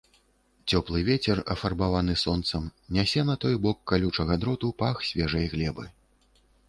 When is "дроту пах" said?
4.45-5.05